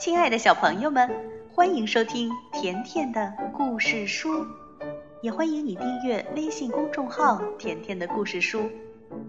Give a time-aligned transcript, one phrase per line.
[0.00, 1.10] 亲爱的小朋友们，
[1.52, 4.46] 欢迎收听甜甜的故事书，
[5.20, 8.70] 也欢迎你订阅微信公众号“甜甜的故事书”。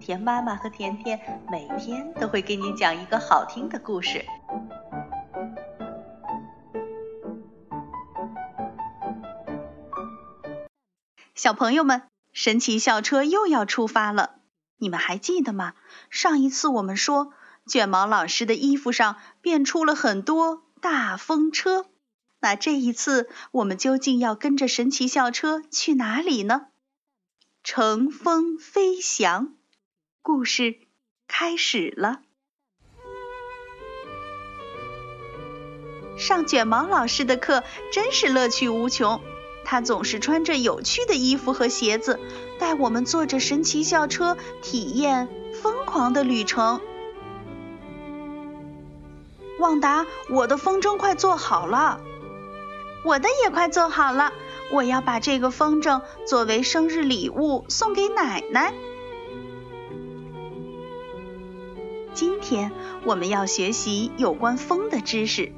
[0.00, 1.20] 甜妈妈和甜甜
[1.50, 4.24] 每天都会给你讲一个好听的故事。
[11.34, 14.36] 小朋友们，神奇校车又要出发了，
[14.78, 15.74] 你们还记得吗？
[16.08, 17.34] 上一次我们说。
[17.66, 21.86] 卷毛老师的衣服上变出了很多大风车，
[22.40, 26.66] 那这一次我们究竟要跟着神奇校车去哪里呢？
[27.62, 29.54] 乘风飞翔，
[30.20, 30.80] 故事
[31.28, 32.22] 开始了。
[36.18, 39.20] 上卷毛老师的课真是乐趣无穷，
[39.64, 42.18] 他总是穿着有趣的衣服和鞋子，
[42.58, 45.28] 带我们坐着神奇校车体验
[45.62, 46.80] 疯狂的旅程。
[49.62, 52.00] 旺达，我的风筝快做好了，
[53.04, 54.32] 我的也快做好了。
[54.72, 58.74] 我要把这个风筝作为生日礼物送给奶奶。
[62.12, 62.72] 今天
[63.04, 65.52] 我们要学习有关风的知识。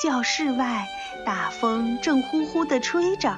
[0.00, 0.86] 教室外，
[1.26, 3.36] 大风正呼呼地吹着。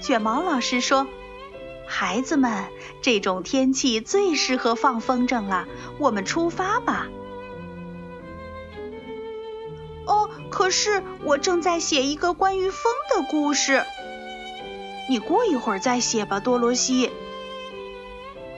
[0.00, 1.08] 卷毛老师说
[1.88, 2.66] ：“孩子们，
[3.02, 5.66] 这种天气最适合放风筝了。
[5.98, 7.08] 我们出发吧。”
[10.56, 13.84] 可是我正在写一个关于风的故事，
[15.10, 17.10] 你过一会儿再写吧，多罗西。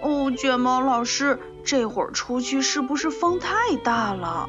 [0.00, 4.48] 哦，卷毛老师，这会儿出去是不是风太大了？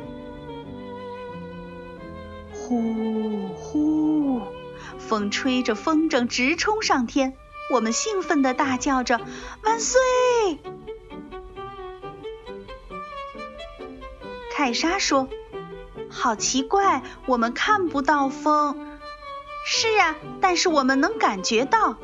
[2.53, 4.41] 呼呼，
[4.99, 7.33] 风吹着风筝直冲上天，
[7.73, 9.19] 我们兴奋地大叫着
[9.63, 9.99] 万岁！
[14.55, 15.27] 凯莎说。
[16.09, 18.97] 好奇怪，我们看不到风。
[19.65, 21.95] 是啊，但是我们能感觉到。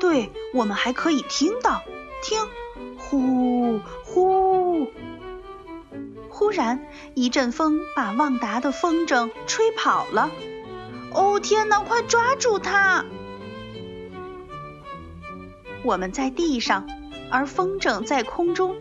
[0.00, 1.82] 对，我们还可以听到。
[2.22, 2.38] 听，
[2.98, 4.90] 呼呼。
[6.28, 10.30] 忽然，一阵风把旺达的风筝吹跑了。
[11.12, 11.80] 哦，天哪！
[11.80, 13.04] 快抓住它！
[15.82, 16.86] 我们在地上，
[17.30, 18.76] 而风筝在空中。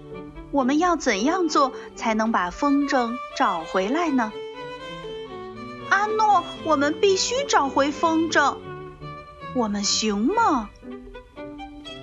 [0.51, 4.31] 我们要怎样做才能把风筝找回来呢？
[5.89, 8.57] 阿诺，我们必须找回风筝。
[9.55, 10.69] 我们行吗？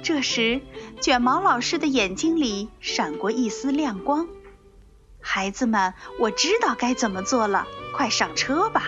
[0.03, 0.61] 这时，
[1.01, 4.29] 卷毛老师的眼睛里闪过一丝亮光。
[5.21, 8.85] 孩子们，我知道该怎么做了，快上车吧！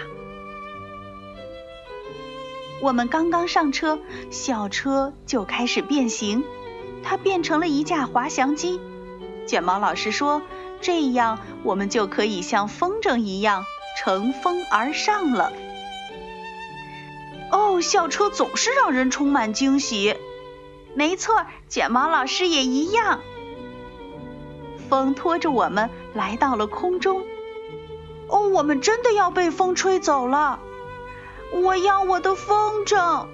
[2.81, 3.99] 我们刚刚上车，
[4.31, 6.45] 校车就开始变形，
[7.03, 8.81] 它变成了一架滑翔机。
[9.49, 10.43] 卷毛老师说
[10.81, 13.65] ：“这样我们就可以像风筝一样
[13.99, 15.53] 乘风而上了。”
[17.51, 20.15] 哦，校车总是让人充满惊喜。
[20.95, 23.21] 没错，卷毛老师也一样。
[24.89, 27.25] 风拖着我们来到了空中。
[28.29, 30.61] 哦，我们真的要被风吹走了！
[31.63, 33.27] 我要我的风筝。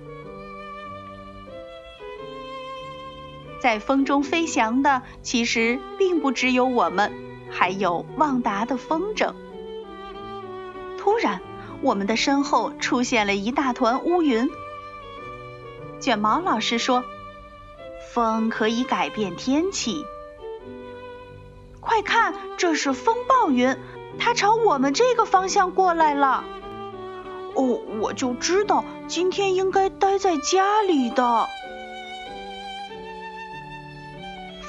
[3.65, 7.15] 在风中飞翔的其实并不只有我们，
[7.51, 9.33] 还有旺达的风筝。
[10.99, 11.41] 突然，
[11.81, 14.51] 我们的身后出现了一大团乌云。
[15.99, 17.05] 卷毛老师说
[18.13, 20.05] ：“风可以改变天气。”
[21.81, 23.79] 快看，这是风暴云，
[24.19, 26.45] 它朝我们这个方向过来了。
[27.55, 31.49] 哦，我就知道今天应该待在家里的。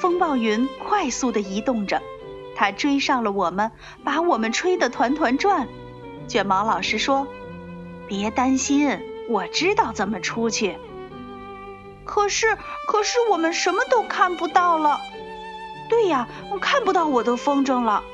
[0.06, 2.00] 风暴云快速地移动着，
[2.54, 3.72] 它追上了我们，
[4.04, 5.66] 把我们吹得团团转。
[6.28, 7.26] 卷毛老师说
[8.06, 10.78] ：“别担心，我知道怎么出去。”
[12.06, 12.56] 可是，
[12.86, 15.00] 可是我们什么都看不到了。
[15.88, 18.04] 对呀，我看不到我的风筝了。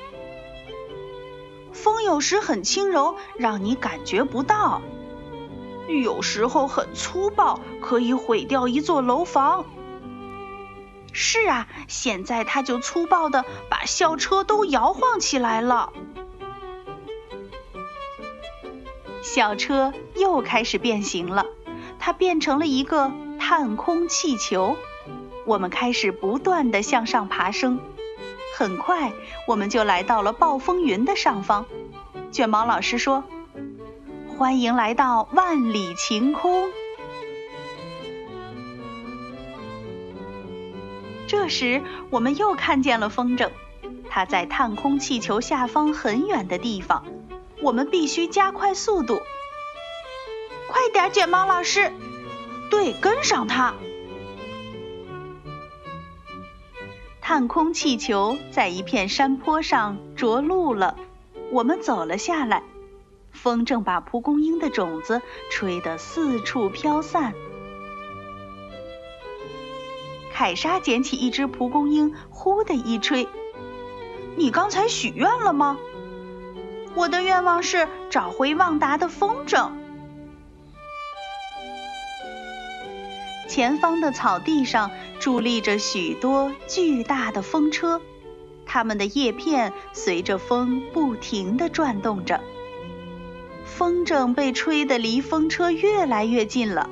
[1.74, 4.80] 风有时很轻柔，让你感觉不到；
[6.02, 9.66] 有时候很粗暴，可以毁掉一座楼房。
[11.12, 15.92] 是啊，现在它就粗暴的把校车都摇晃起来了。
[19.22, 21.46] 校车又开始变形了，
[21.98, 24.76] 它变成了一个探空气球。
[25.44, 27.80] 我们开始不断的向上爬升，
[28.56, 29.12] 很快
[29.46, 31.66] 我们就来到了暴风云的上方。
[32.30, 33.24] 卷毛老师说
[34.38, 36.70] ：“欢迎来到万里晴空。”
[41.32, 43.48] 这时，我们又看见了风筝，
[44.10, 47.06] 它在探空气球下方很远的地方。
[47.62, 49.18] 我们必须加快速度。
[50.68, 51.90] 快点，卷毛老师！
[52.68, 53.72] 对，跟上它。
[57.22, 60.98] 探空气球在一片山坡上着陆了，
[61.50, 62.62] 我们走了下来。
[63.30, 67.32] 风筝把蒲公英的种子吹得四处飘散。
[70.42, 73.28] 凯莎捡起一只蒲公英，呼的一吹。
[74.34, 75.78] 你刚才许愿了吗？
[76.96, 79.70] 我的愿望是找回旺达的风筝。
[83.48, 84.90] 前方的草地上
[85.20, 88.00] 伫立着许多巨大的风车，
[88.66, 92.40] 它们的叶片随着风不停地转动着。
[93.64, 96.90] 风筝被吹得离风车越来越近了。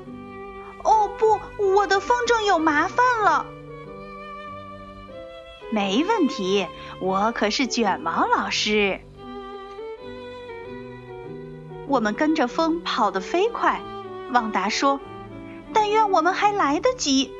[0.84, 1.40] 哦不，
[1.76, 3.46] 我的风筝有麻烦了。
[5.72, 6.66] 没问题，
[7.00, 9.00] 我可是卷毛老师。
[11.86, 13.80] 我们跟着风跑得飞快。
[14.32, 15.00] 旺达说
[15.74, 17.32] ：“但愿我们还来得及。”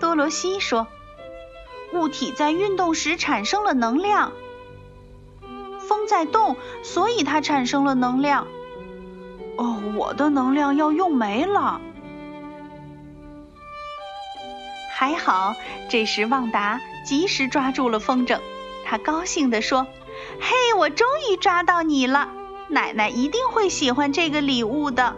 [0.00, 0.86] 多罗西说
[1.92, 4.32] ：“物体在运动时产生了能量。
[5.80, 8.46] 风在动，所以它产生了能量。
[9.58, 11.80] 哦，我的能量要用没了。”
[14.96, 15.54] 还好，
[15.88, 18.40] 这时旺达及时抓住了风筝。
[18.84, 19.86] 他高兴地说
[20.40, 22.30] ：“嘿，我终于抓到你了！
[22.68, 25.14] 奶奶一定会喜欢这个礼物的。”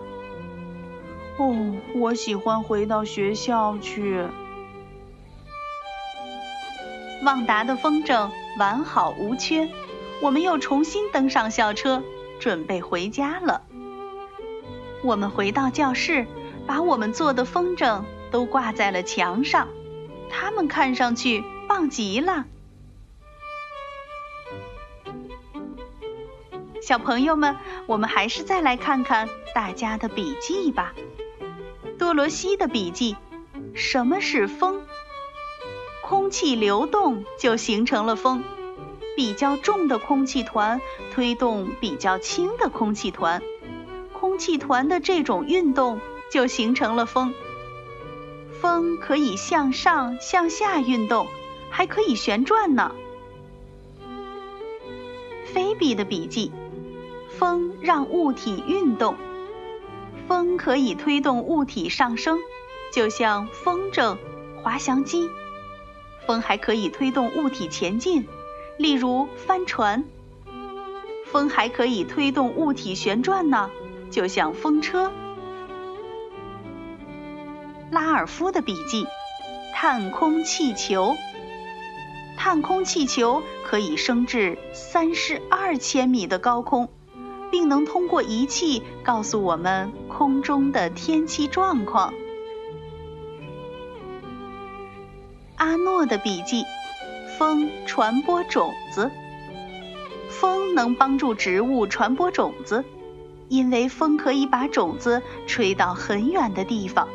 [1.38, 4.26] 哦，我喜欢回到学校去。
[7.25, 9.69] 旺达的风筝完好无缺，
[10.20, 12.02] 我们又重新登上校车，
[12.38, 13.62] 准备回家了。
[15.02, 16.26] 我们回到教室，
[16.67, 18.02] 把我们做的风筝。
[18.31, 19.67] 都挂在了墙上，
[20.31, 22.44] 它们看上去棒极了。
[26.81, 27.56] 小朋友们，
[27.87, 30.94] 我们还是再来看看大家的笔记吧。
[31.99, 33.17] 多罗西的笔记：
[33.75, 34.82] 什么是风？
[36.05, 38.44] 空气流动就形成了风。
[39.17, 40.81] 比较重的空气团
[41.12, 43.43] 推动比较轻的空气团，
[44.40, 46.00] 气团的这种运动
[46.32, 47.32] 就形成了风。
[48.60, 51.28] 风可以向上、向下运动，
[51.70, 52.92] 还可以旋转呢。
[55.52, 56.50] 菲比的笔记：
[57.38, 59.16] 风让物体运动，
[60.26, 62.38] 风可以推动物体上升，
[62.93, 64.16] 就像风筝、
[64.62, 65.31] 滑翔机。
[66.26, 68.28] 风还可以推动物体前进，
[68.78, 70.04] 例如帆船。
[71.26, 73.70] 风还可以推动物体旋转呢，
[74.10, 75.12] 就像风车。
[77.90, 79.06] 拉尔夫的笔记：
[79.74, 81.16] 探空气球。
[82.36, 86.88] 探空气球可以升至三十二千米的高空，
[87.50, 92.14] 并能通过仪器告诉我们空中的天气状况。
[95.56, 96.64] 阿诺的笔记：
[97.38, 99.10] 风传播种子。
[100.28, 102.84] 风能帮助植物传播种子，
[103.50, 107.08] 因为风可以把种子吹到很远的地方。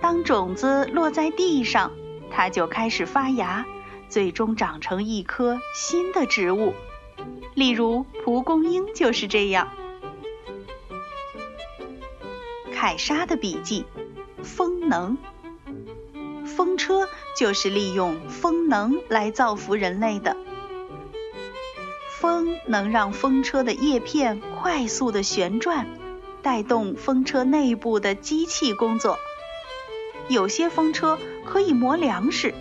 [0.00, 1.92] 当种子落在地上，
[2.30, 3.64] 它就开始发芽，
[4.08, 6.74] 最终长成一棵新的植物。
[7.54, 9.68] 例如，蒲公英就是这样。
[12.74, 13.86] 凯莎的笔记：
[14.42, 15.16] 风能。
[16.44, 20.36] 风车就是利用风能来造福人类的。
[22.20, 25.86] 风能让风车的叶片快速的旋转，
[26.42, 29.18] 带动风车内部的机器工作。
[30.28, 32.52] 有些风车可以磨粮食，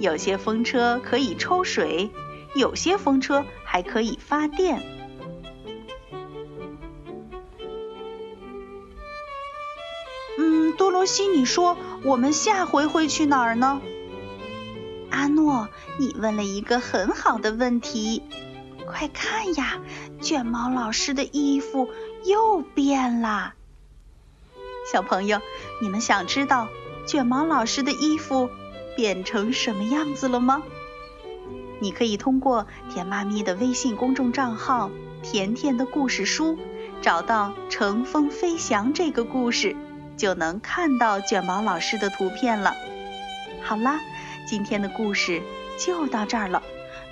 [0.00, 2.10] 有些风车可以抽水，
[2.56, 4.82] 有些风车还可以发电。
[10.36, 13.80] 嗯，多罗西，你说我们下回会去哪儿呢？
[15.10, 15.68] 阿诺，
[16.00, 18.20] 你问了一个很好的问题。
[18.86, 19.80] 快看呀，
[20.20, 21.90] 卷毛老师的衣服
[22.24, 23.54] 又变了。
[24.90, 25.40] 小朋友，
[25.82, 26.68] 你们想知道？
[27.06, 28.48] 卷毛老师的衣服
[28.96, 30.62] 变成什么样子了吗？
[31.78, 34.90] 你可以通过甜妈咪的微信公众账号
[35.22, 36.58] “甜甜的故事书”
[37.02, 39.76] 找到《乘风飞翔》这个故事，
[40.16, 42.74] 就能看到卷毛老师的图片了。
[43.62, 44.00] 好啦，
[44.48, 45.42] 今天的故事
[45.78, 46.62] 就到这儿了，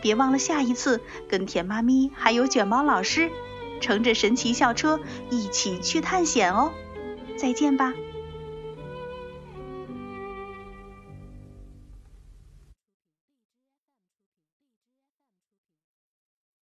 [0.04, 3.30] 别忘了下一次跟甜妈咪还有卷毛老师
[3.80, 6.72] 乘着神奇校车一起去探险哦！
[7.38, 7.94] 再见吧。